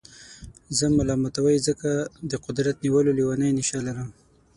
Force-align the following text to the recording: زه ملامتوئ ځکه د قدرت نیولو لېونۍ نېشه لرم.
زه 0.77 0.85
ملامتوئ 0.97 1.57
ځکه 1.67 1.89
د 2.31 2.33
قدرت 2.45 2.75
نیولو 2.83 3.11
لېونۍ 3.17 3.51
نېشه 3.57 3.79
لرم. 3.87 4.09